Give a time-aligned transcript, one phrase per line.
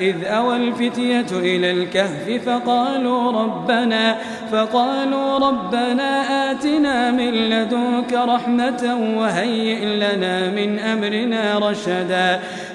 [0.00, 4.16] إذ أوى الفتية إلى الكهف فقالوا ربنا
[4.52, 6.10] فقالوا ربنا
[6.50, 12.40] آتنا من لدنك رحمة وهيئ لنا من أمرنا رشدا.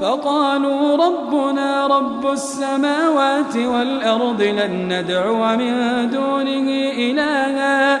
[0.00, 5.72] فقالوا ربنا رب السماوات والأرض لن ندعو من
[6.10, 8.00] دونه إلها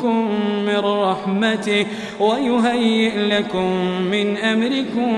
[0.65, 1.85] من رحمته
[2.19, 5.13] ويهيئ لكم من أمركم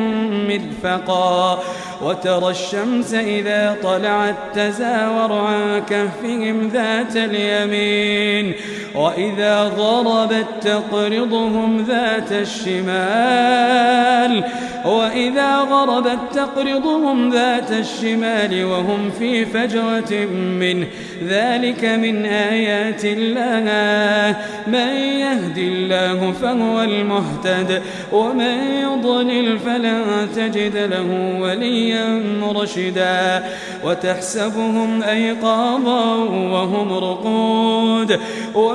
[0.48, 1.60] مرفقا
[2.02, 8.54] وترى الشمس إذا طلعت تزاور عن كهفهم ذات اليمين
[8.96, 13.84] وإذا غربت تقرضهم ذات الشمال
[14.86, 20.88] وإذا غربت تقرضهم ذات الشمال وهم في فجوة منه.
[21.28, 24.36] ذلك من آيات الله.
[24.68, 33.44] من يهد الله فهو المهتد ومن يضلل فلن تجد له وليا مرشدا.
[33.84, 38.20] وتحسبهم أيقاظا وهم رقود.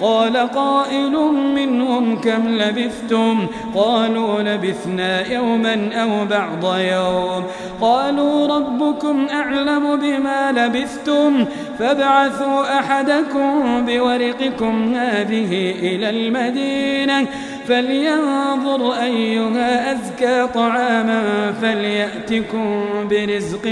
[0.00, 1.12] قال قائل
[1.54, 7.44] منهم كم لبثتم؟ قالوا لبثنا يوما أو بعض يوم.
[7.80, 11.44] قالوا ربكم أعلم بما لبثتم
[11.78, 17.26] فابعثوا أحدكم بورقكم هذه إلى المدينة
[17.68, 23.66] فلينظر أيها أزكى طعاما فليأتكم برزق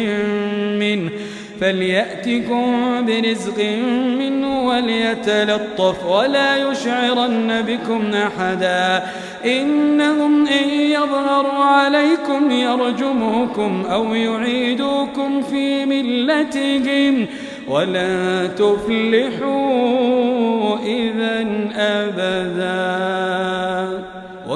[0.81, 1.11] منه.
[1.61, 3.65] فليأتكم برزق
[4.19, 9.07] منه وليتلطف ولا يشعرن بكم أحدا.
[9.45, 17.27] إنهم إن يظهروا عليكم يرجموكم أو يعيدوكم في ملتهم
[17.69, 19.57] ولن تفلحوا
[20.87, 23.37] إذا أبداً.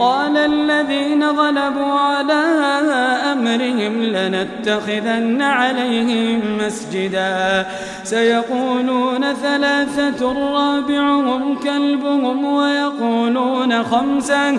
[0.00, 2.42] قال الذين غلبوا على
[3.32, 7.66] أمرهم لنتخذن عليهم مسجدا.
[8.04, 14.58] سيقولون ثلاثة رابعهم كلبهم ويقولون خمسا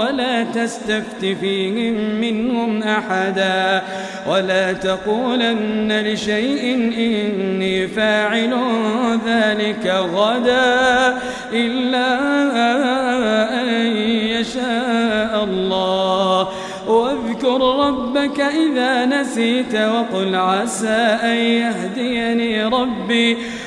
[0.43, 3.81] تستفت فيهم منهم أحدا
[4.27, 8.53] ولا تقولن لشيء إني فاعل
[9.25, 11.17] ذلك غدا
[11.53, 12.19] إلا
[13.61, 13.67] أن
[14.37, 16.47] يشاء الله.
[16.87, 23.37] واذكر ربك إذا نسيت وقل عسى أن يهديني ربي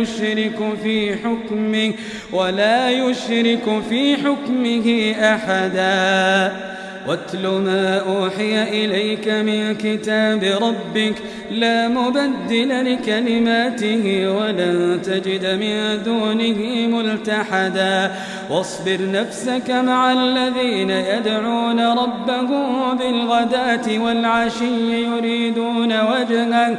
[0.00, 1.92] يشرك في حكمه
[2.32, 6.52] ولا يشرك في حكمه أحدا.
[7.08, 11.14] واتل ما أوحي إليك من كتاب ربك
[11.50, 16.58] لا مبدل لكلماته ولن تجد من دونه
[16.96, 18.12] ملتحدا.
[18.50, 26.78] واصبر نفسك مع الذين يدعون ربهم بالغداة والعشي يريدون وجهه.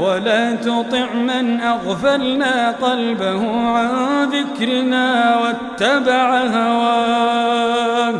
[0.00, 8.14] ولا تطع من أغفلنا قلبه عن ذكرنا واتبع هواه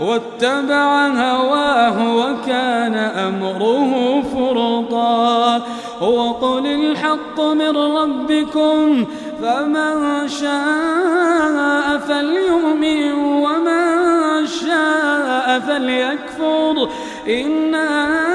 [0.00, 5.62] واتبع هواه وكان أمره فرطا.
[6.00, 9.06] وقل الحق من ربكم
[9.42, 16.88] فمن شاء فليؤمن ومن شاء فليكفر.
[17.28, 18.29] إنا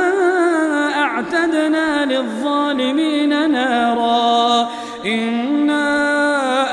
[1.15, 4.69] أعتدنا للظالمين نارا.
[5.05, 5.85] إنا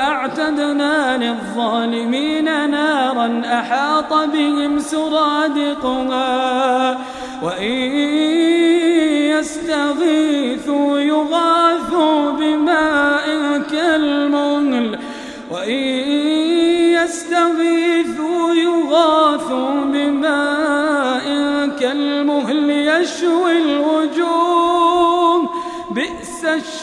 [0.07, 6.27] أعتدنا للظالمين نارا أحاط بهم سرادقها.
[7.43, 7.71] وإن
[9.39, 11.52] يستغيثوا يغاثوا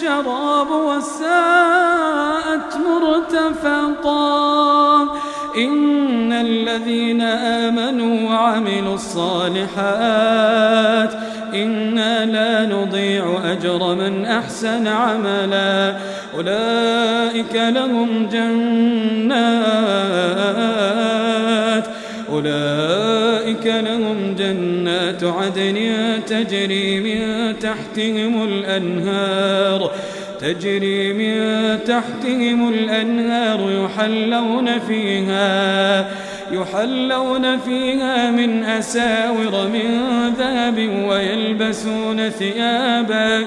[0.00, 4.22] الشراب وساءت مرتفقا.
[5.56, 9.70] إن الذين آمنوا وعملوا الصالحات
[11.54, 15.96] إنا لا نضيع أجر من أحسن عملا.
[16.34, 19.50] أولئك لهم جنات.
[22.32, 22.79] أولئك
[24.52, 25.78] جنات عدن
[26.26, 29.90] تجري من تحتهم الأنهار
[30.40, 36.10] تجري من تحتهم الأنهار يحلون فيها
[36.52, 40.78] يحلون فيها من أساور من ذهب
[41.08, 43.46] ويلبسون ثيابا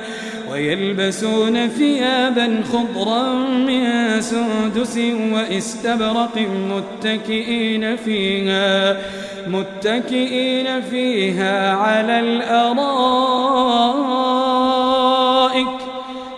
[0.52, 3.86] ويلبسون ثيابا خضرا من
[4.22, 5.00] سندس
[5.34, 8.98] وإستبرق متكئين فيها.
[9.48, 12.88] متكئين فيها على الأرائك.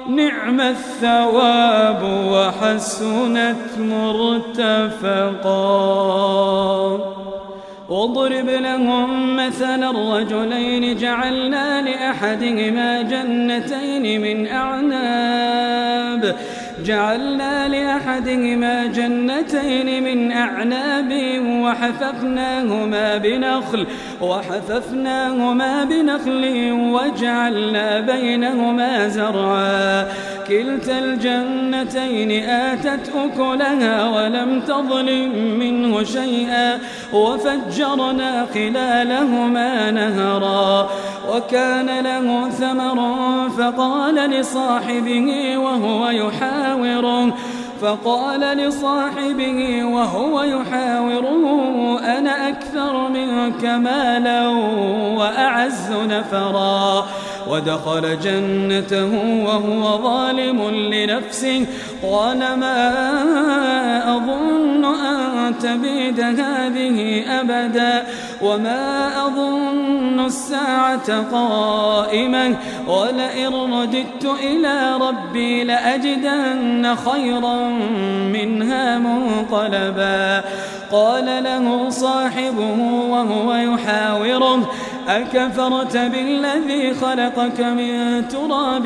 [0.10, 4.86] نعم الثواب وحسنت مرتفقا.
[7.90, 10.98] واضرب لهم مثلا الرجلين.
[10.98, 16.36] جعلنا لأحدهما جنتين من أعناب.
[16.84, 21.12] جعلنا لأحدهما جنتين من أعناب
[21.62, 23.88] وحففناهما بنخل
[24.22, 30.06] وحففناهما بنخل وجعلنا بينهما زرعا.
[30.48, 36.80] كلتا الجنتين آتت أكلها ولم تظلم منه شيئا
[37.14, 40.90] وفجرنا خلالهما نهرا.
[41.32, 43.00] وكان له ثمر
[43.50, 46.10] فقال لصاحبه وهو
[46.74, 47.34] يحاوره.
[47.82, 54.48] فقال لصاحبه وهو يحاوره أنا أكثر منك مالا
[55.66, 57.08] وأعز نفرا.
[57.50, 61.66] ودخل جنته وهو ظالم لنفسه.
[62.12, 62.94] قال ما
[64.18, 68.04] أظن أن تبيد هذه أبدا.
[68.42, 72.56] وما أظن الساعة قائمة.
[72.88, 77.70] ولئن رددت إلى ربي لأجدن خيرا
[78.34, 80.42] منها منقلبا.
[80.92, 82.80] قال له صاحبه
[83.10, 84.72] وهو يحاوره.
[85.08, 88.84] أكفرت بالذي خلقك من تراب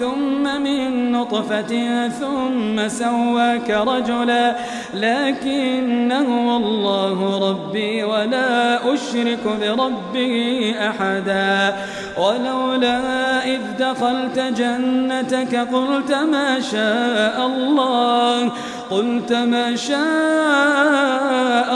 [0.00, 4.56] ثم من نطفة ثم سواك رجلا
[4.94, 11.76] لكن هو الله ربي ولا أشرك بربي أحدا
[12.18, 12.98] ولولا
[13.44, 18.52] إذ دخلت جنتك قلت ما شاء الله
[18.90, 19.96] قلت ما شاء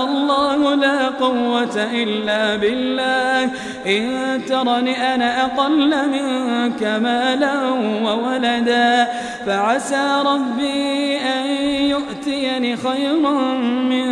[0.05, 0.70] الله
[1.21, 3.51] قوة إلا بالله.
[3.87, 7.71] إن ترني أنا أقل منك مالا
[8.05, 9.09] وولدا
[9.47, 11.47] فعسى ربي أن
[11.95, 13.55] يؤتيني خيرا
[13.91, 14.07] من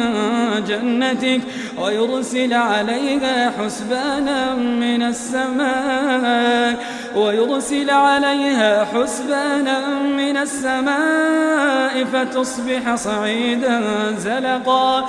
[0.68, 1.40] جنتك
[1.78, 6.76] ويرسل عليها حسبانا من السماء
[7.16, 13.82] ويرسل عليها حسبانا من السماء فتصبح صعيدا
[14.18, 15.08] زلقا.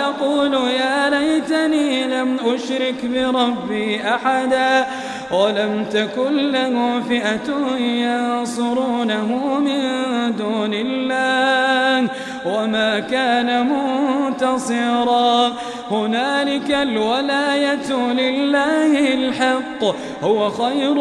[2.21, 4.87] لم أشرك بربي أحدا
[5.33, 9.81] ولم تكن له فئة ينصرونه من
[10.35, 12.09] دون الله
[12.45, 15.53] وما كان منتصرا
[15.91, 20.95] هنالك الولاية لله الحق هو خير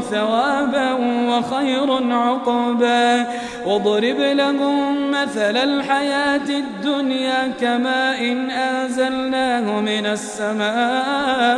[0.00, 0.92] ثوابا
[1.28, 3.26] وخير عقبا
[3.66, 11.54] واضرب لهم مثل الحياة الدنيا كماء أنزلناه من السماء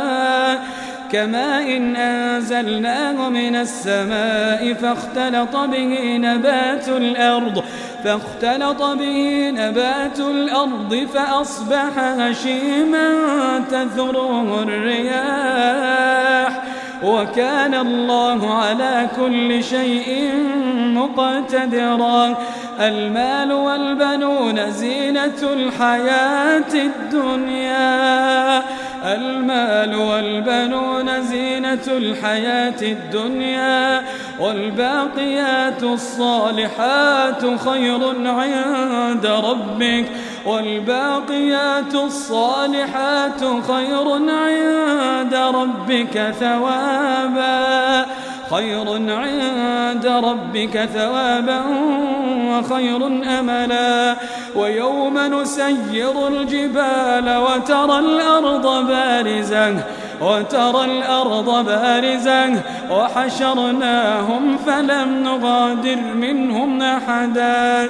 [1.11, 7.63] كما إن أنزلناه من السماء فاختلط به نبات الأرض
[8.03, 13.09] فاختلط به نبات الأرض فأصبح هشيما
[13.71, 16.63] تذروه الرياح.
[17.03, 20.31] وكان الله على كل شيء
[20.77, 22.37] مقتدرا.
[22.79, 28.63] المال والبنون زينة الحياة الدنيا.
[29.13, 34.03] المال والبنون زينة الحياة الدنيا
[34.39, 40.05] والباقيات الصالحات خير عند ربك
[40.45, 48.05] والباقيات الصالحات خير عند ربك ثوابا
[48.51, 51.61] خير عند ربك ثوابا
[52.47, 53.07] وخير
[53.39, 54.15] أملا.
[54.55, 59.75] ويوم نسير الجبال وترى الأرض بارزة
[60.21, 62.61] وترى الأرض بارزة.
[62.91, 67.89] وحشرناهم فلم نغادر منهم أحدا.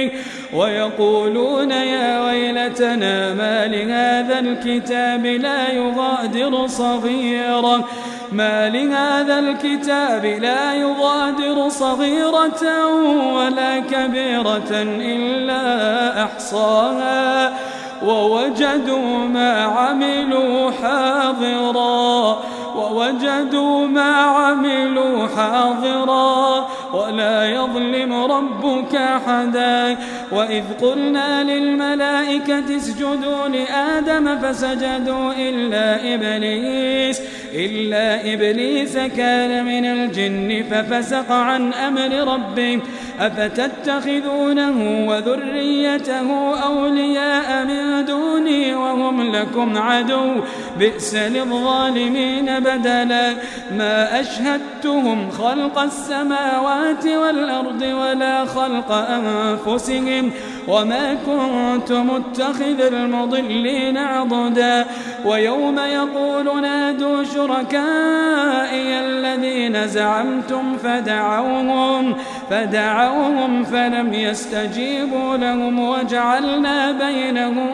[0.53, 7.83] ويقولون يا ويلتنا ما لهذا الكتاب لا يغادر صغيرا.
[8.31, 12.87] ما لهذا الكتاب لا يغادر صغيرة
[13.33, 17.53] ولا كبيرة إلا أحصاها.
[18.05, 22.39] ووجدوا ما عملوا حاضرا.
[22.75, 26.67] ووجدوا ما عملوا حاضرا.
[26.93, 29.97] ولا يظلم ربك أحدا.
[30.31, 37.21] وإذ قلنا للملائكة اسجدوا لآدم فسجدوا إلا إبليس
[37.53, 42.79] إلا إبليس كان من الجن ففسق عن أمر ربه.
[43.19, 48.30] أفتتخذونه وذريته أولياء من دوني
[48.91, 50.33] وهم لكم عدو
[50.79, 53.33] بئس للظالمين بدلا
[53.71, 60.31] ما أشهدتهم خلق السماوات والأرض ولا خلق أنفسهم
[60.67, 64.85] وما كنت متخذ المضلين عضدا
[65.25, 72.15] ويوم يقول نادوا شركائي الذين زعمتم فدعوهم
[72.51, 77.69] فدعوهم فلم يستجيبوا لهم وجعلنا بينهم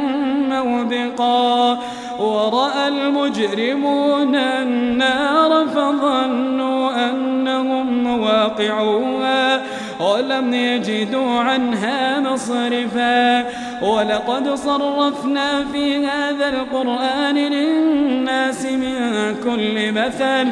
[0.49, 1.79] موبقا.
[2.19, 9.61] ورأى المجرمون النار فظنوا أنهم مواقعوها
[9.99, 13.45] ولم يجدوا عنها مصرفا.
[13.81, 18.95] ولقد صرفنا في هذا القرآن للناس من
[19.43, 20.51] كل مثل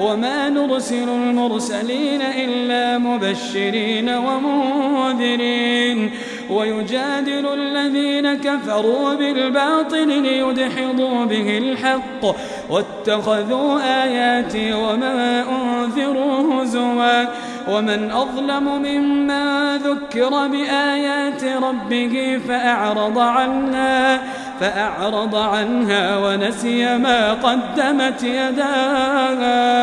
[0.00, 6.10] وما نرسل المرسلين إلا مبشرين ومنذرين.
[6.50, 12.36] ويجادل الذين كفروا بالباطل ليدحضوا به الحق.
[12.70, 17.24] واتخذوا آياتي وما أنذروا هزوا.
[17.68, 24.22] ومن أظلم ممن ذكر بآيات ربه فأعرض عنها.
[24.60, 29.78] فأعرض عنها ونسي ما قدمت يداه.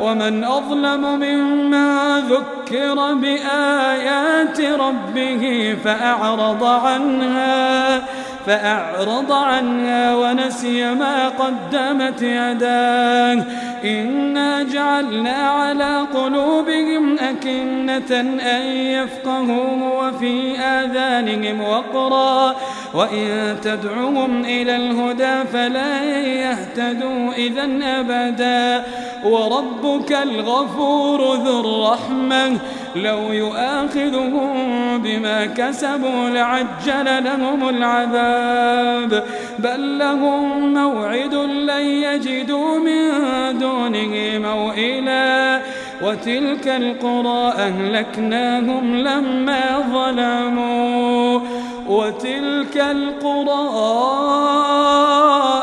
[0.00, 8.02] ومن أظلم ممن ذكر بآيات ربه فأعرض عنها.
[8.46, 13.44] فأعرض عنها ونسي ما قدمت يداه.
[13.84, 18.20] إنا جعلنا على قلوبهم أكنة
[18.56, 22.56] أن يفقهوا وفي آذانهم وقرا.
[22.94, 28.84] وإن تدعوهم إلى الهدى فلا يهتدوا إذا أبدا.
[29.24, 32.58] وربك الغفور ذو الرحمة.
[32.96, 34.52] لو يؤاخذهم
[34.98, 39.24] بما كسبوا لعجل لهم العذاب.
[39.58, 43.10] بل لهم موعد لن يجدوا من
[43.58, 45.60] دونه موئلا.
[46.02, 51.40] وتلك القرى أهلكناهم لما ظلموا.
[51.88, 53.68] وتلك القرى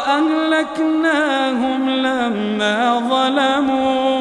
[0.08, 4.19] أهلكناهم لما ظلموا.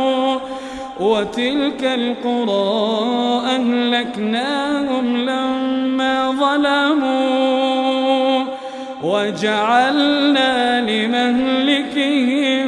[1.01, 7.79] وتلك القرى أهلكناهم لما ظلموا
[9.03, 12.68] وجعلنا لمهلكهم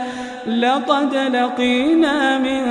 [0.47, 2.61] لقد لقينا من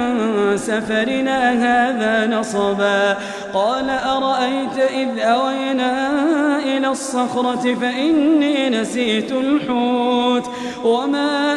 [0.56, 3.16] سفرنا هذا نصبا.
[3.54, 6.10] قال أرأيت إذ أوينا
[6.58, 10.50] إلى الصخرة فإني نسيت الحوت.
[10.84, 11.56] وما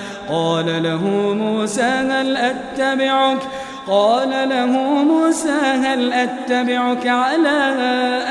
[0.31, 3.39] قال له موسى هل أتبعك؟
[3.87, 4.65] قال له
[5.03, 7.59] موسى هل أتبعك على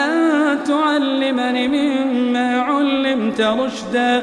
[0.07, 4.23] أن تعلمني مما علمت رشدا؟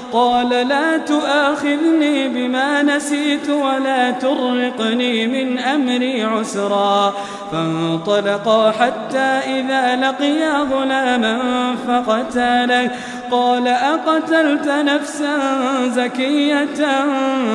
[0.13, 7.13] قال لا تؤاخذني بما نسيت ولا ترقني من أمري عسرا.
[7.51, 11.39] فانطلقا حتى إذا لقيا غلاما
[11.87, 12.91] فقتاله
[13.31, 15.37] قال أقتلت نفسا
[15.87, 17.05] زكية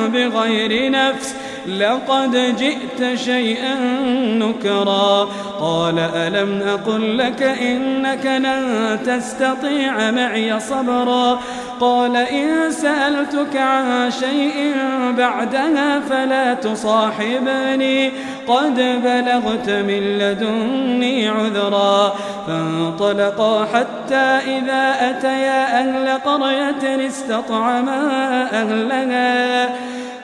[0.07, 1.35] بغير نفس؟
[1.67, 3.75] لقد جئت شيئا
[4.15, 5.29] نكرا.
[5.59, 11.39] قال ألم أقل لك إنك لن تستطيع معي صبرا؟
[11.79, 14.73] قال إن سألتك عن شيء
[15.17, 18.11] بعدها فلا تصاحبني.
[18.47, 22.15] قد بلغت من لدني عذرا.
[22.47, 28.01] فانطلقا حتى إذا أتيا أهل قرية استطعما
[28.53, 29.96] أهلها.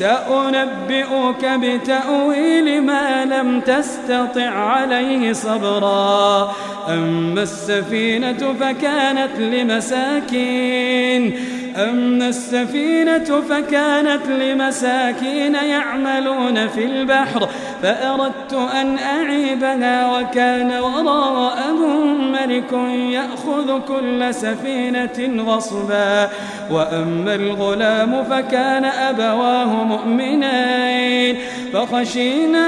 [0.00, 6.54] سأنبئك بتأويل ما لم تستطع عليه صبرا.
[6.88, 11.34] أما السفينة فكانت لمساكين.
[11.76, 17.48] أما السفينة فكانت لمساكين يعملون في البحر
[17.82, 22.72] فأردت أن أعيبها وكان وراءهم ملك
[23.12, 26.28] يأخذ كل سفينة غصبا.
[26.70, 31.36] وأما الغلام فكان أبواه مؤمنين
[31.72, 32.66] فخشينا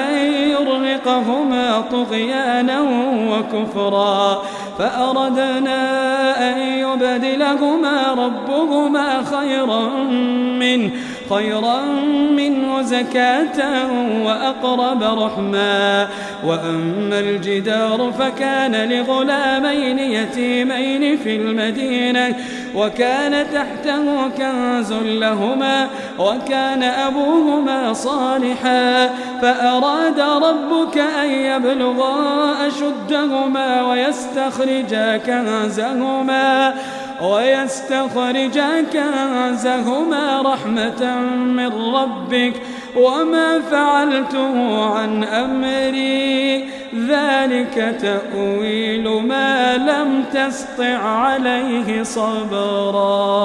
[0.00, 0.14] أن
[0.50, 2.80] يرهقهما طغيانا
[3.30, 4.42] وكفرا.
[4.78, 5.80] فأردنا
[6.50, 9.88] أن يبدلهما ربهما خيرا
[10.58, 10.90] منه.
[11.30, 11.80] خيرا
[12.30, 13.88] منه زكاة
[14.24, 16.08] وأقرب رحما
[16.46, 22.36] وأما الجدار فكان لغلامين يتيمين في المدينة
[22.74, 29.10] وكان تحته كنز لهما وكان أبوهما صالحا.
[29.42, 32.16] فأراد ربك أن يبلغا
[32.66, 36.74] أشدهما ويستخرجا كنزهما.
[37.22, 38.60] ويستخرج
[38.92, 42.54] كنزهما رحمة من ربك
[42.96, 46.64] وما فعلته عن أمري.
[47.08, 53.44] ذلك تأويل ما لم تسطع عليه صبرا.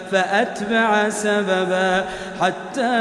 [0.11, 2.05] فأتبع سببا
[2.41, 2.91] حتى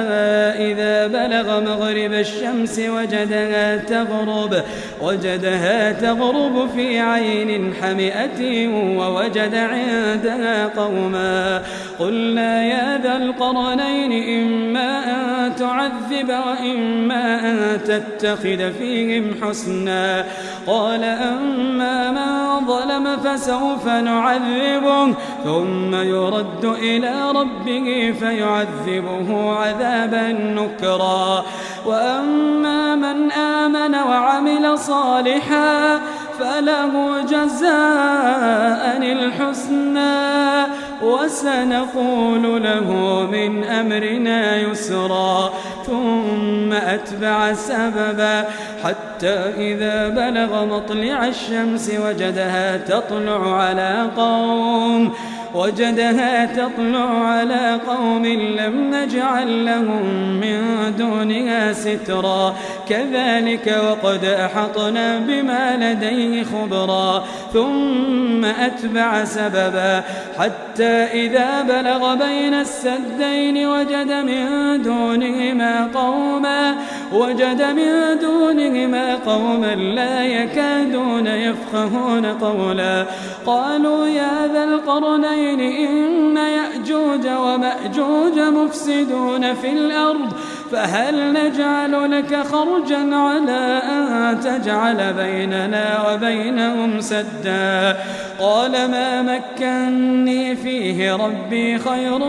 [0.70, 4.62] إذا بلغ مغرب الشمس وجدها تغرب
[5.00, 8.68] وجدها تغرب في عين حمئة
[8.98, 11.62] ووجد عندها قوما.
[12.00, 20.24] قلنا يا ذا القرنين إما أن تعذب وإما أن تتخذ فيهم حسنا.
[20.66, 31.44] قال أما من ظلم فسوف نعذبه ثم يرد إلى ربه فيعذبه عذابا نكرا.
[31.86, 36.00] وأما من آمن وعمل صالحا
[36.38, 40.79] فله جزاء الحسنى.
[41.02, 42.88] وسنقول له
[43.32, 45.52] من أمرنا يسرا
[45.86, 48.44] ثم أتبع سببا
[48.84, 55.12] حتى إذا بلغ مطلع الشمس وجدها تطلع على قوم.
[55.54, 60.04] وجدها تطلع على قوم لم نجعل لهم
[60.40, 60.60] من
[60.98, 62.54] دونها سترا.
[62.88, 67.24] كذلك وقد أحطنا بما لديه خبرا.
[67.52, 70.02] ثم أتبع سببا.
[70.38, 76.74] حتى إذا بلغ بين السدين وجد من دونهما قوما
[77.12, 83.06] وجد من دونهما قوما لا يكادون يفقهون قولا.
[83.46, 90.32] قالوا يا ذا القرنين إن يأجوج ومأجوج مفسدون في الأرض
[90.72, 97.96] فهل نجعل لك خرجا على أن تجعل بيننا وبينهم سدا؟
[98.40, 102.20] قال ما مكني فيه ربي خير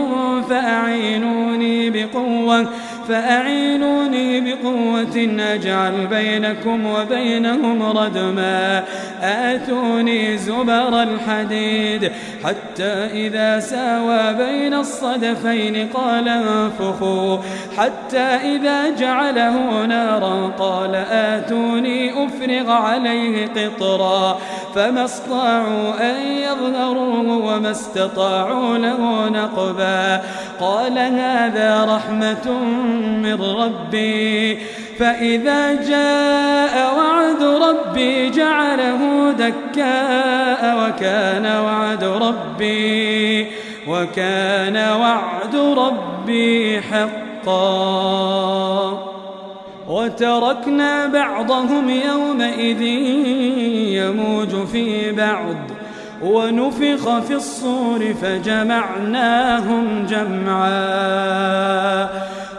[0.48, 2.66] فأعينوني بقوة.
[3.08, 8.84] فأعينوني بقوة أجعل بينكم وبينهم ردما.
[9.22, 12.12] آتوني زبر الحديد
[12.44, 17.38] حتى إذا ساوى بين الصدفين قال انفخوا.
[17.76, 24.38] حتى إذا جعله نارا قال آتوني أفرغ عليه قطرا.
[24.74, 30.22] فما استطاعوا أن يظهروه وما استطاعوا له نقبا.
[30.60, 32.58] قال هذا رحمة
[33.22, 34.58] من ربي
[34.98, 43.46] فإذا جاء وعد ربي جعله دكاء وكان وعد ربي
[43.88, 47.22] وكان وعد ربي حقا.
[49.88, 52.82] وتركنا بعضهم يومئذ
[53.92, 55.56] يموج في بعض
[56.22, 62.08] ونفخ في الصور فجمعناهم جمعا.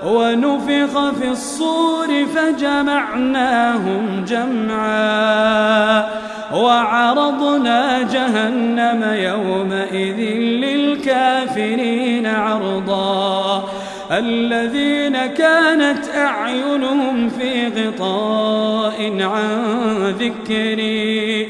[0.05, 6.05] ونفخ في الصور فجمعناهم جمعا
[6.53, 10.19] وعرضنا جهنم يومئذ
[10.63, 13.69] للكافرين عرضا
[14.11, 21.49] الذين كانت أعينهم في غطاء عن ذكري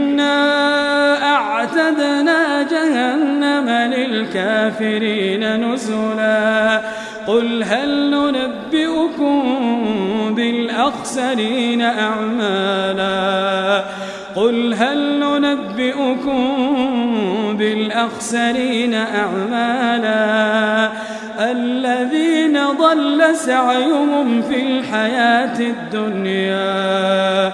[4.35, 6.81] للكافرين نزلا.
[7.27, 9.43] قل هل ننبئكم
[10.35, 13.11] بالأخسرين أعمالا؟
[14.35, 16.57] قل هل ننبئكم
[17.57, 20.89] بالأخسرين أعمالا؟
[21.39, 27.53] الذين ضل سعيهم في الحياة الدنيا.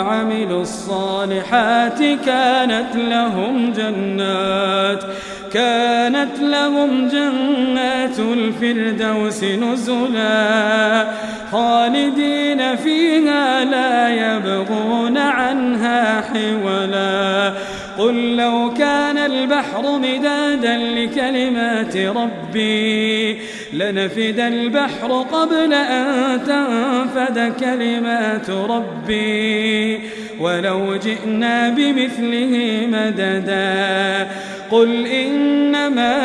[0.00, 5.04] وعملوا الصالحات كانت لهم جنات
[5.52, 11.06] كانت لهم جنات الفردوس نزلا
[11.52, 17.52] خالدين فيها لا يبغون عنها حولا.
[17.98, 23.40] قل لو كان البحر مدادا لكلمات ربي
[23.72, 30.00] لنفد البحر قبل أن تنفد كلمات ربي.
[30.40, 34.26] ولو جئنا بمثله مددا.
[34.70, 36.16] قل إنما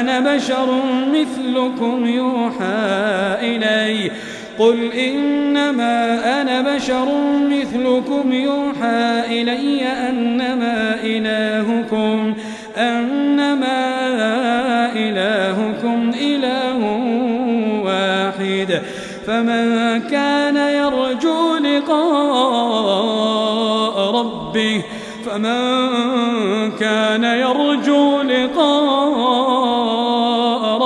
[0.00, 4.10] أنا بشر مثلكم يوحى إلي.
[4.58, 7.08] قل إنما أنا بشر
[7.50, 9.82] مثلكم يوحى إلي.
[9.82, 12.34] أنما إلهكم.
[12.78, 13.97] أنما
[16.20, 16.80] إله
[17.84, 18.82] واحد.
[19.26, 23.16] فمن كان يرجو لقاء
[24.20, 24.84] ربه
[25.26, 25.60] فمن
[26.70, 29.58] كان يرجو لقاء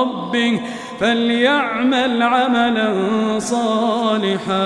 [0.01, 0.61] ربه
[1.01, 2.95] فليعمل عملا
[3.39, 4.63] صالحا.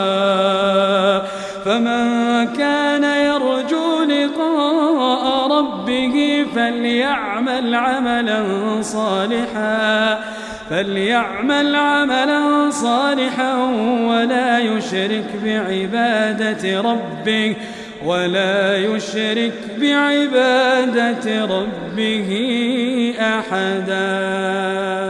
[1.64, 8.42] فمن كان يرجو لقاء ربه فليعمل عملا
[8.82, 10.15] صالحا.
[10.70, 13.54] فليعمل عملا صالحا
[14.08, 17.56] ولا يشرك بعبادة ربه
[18.04, 22.30] ولا يشرك بعبادة ربه
[23.20, 25.05] أحداً.